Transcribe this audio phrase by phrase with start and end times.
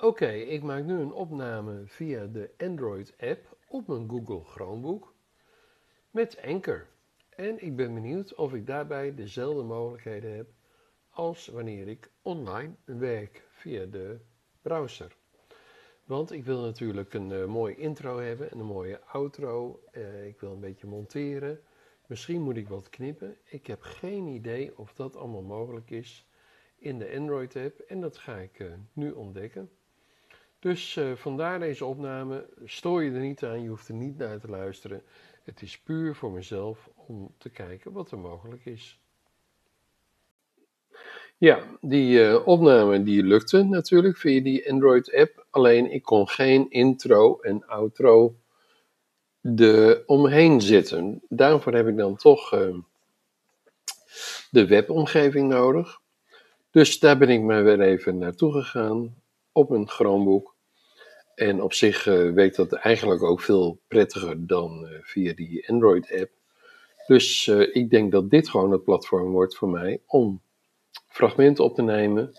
[0.00, 5.14] Oké, ik maak nu een opname via de Android-app op mijn Google Chromebook
[6.10, 6.86] met Anchor.
[7.28, 10.50] En ik ben benieuwd of ik daarbij dezelfde mogelijkheden heb
[11.10, 14.18] als wanneer ik online werk via de
[14.62, 15.16] browser.
[16.04, 19.82] Want ik wil natuurlijk een uh, mooie intro hebben en een mooie outro.
[19.92, 21.60] Uh, ik wil een beetje monteren.
[22.06, 23.36] Misschien moet ik wat knippen.
[23.44, 26.28] Ik heb geen idee of dat allemaal mogelijk is
[26.76, 27.78] in de Android-app.
[27.78, 29.70] En dat ga ik uh, nu ontdekken.
[30.58, 32.46] Dus uh, vandaar deze opname.
[32.64, 35.02] Stoor je er niet aan, je hoeft er niet naar te luisteren.
[35.44, 39.00] Het is puur voor mezelf om te kijken wat er mogelijk is.
[41.36, 45.46] Ja, die uh, opname die lukte natuurlijk via die Android-app.
[45.50, 48.36] Alleen ik kon geen intro en outro
[49.40, 51.22] de omheen zitten.
[51.28, 52.78] Daarvoor heb ik dan toch uh,
[54.50, 56.00] de webomgeving nodig.
[56.70, 59.14] Dus daar ben ik maar weer even naartoe gegaan
[59.58, 60.56] op een Chromebook.
[61.34, 66.30] En op zich uh, werkt dat eigenlijk ook veel prettiger dan uh, via die Android-app.
[67.06, 70.42] Dus uh, ik denk dat dit gewoon het platform wordt voor mij om
[71.08, 72.32] fragmenten op te nemen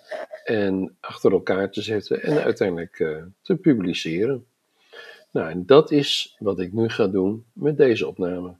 [0.43, 2.95] en achter elkaar te zetten en uiteindelijk
[3.41, 4.45] te publiceren.
[5.31, 8.57] Nou, en dat is wat ik nu ga doen met deze opname.